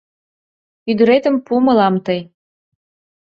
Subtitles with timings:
[0.89, 2.19] Ӱдыретым пу мылам тый